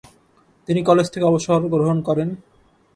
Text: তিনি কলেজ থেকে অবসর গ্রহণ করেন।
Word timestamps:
তিনি 0.67 0.81
কলেজ 0.83 1.07
থেকে 1.09 1.25
অবসর 1.25 1.59
গ্রহণ 1.73 1.97
করেন। 2.01 2.29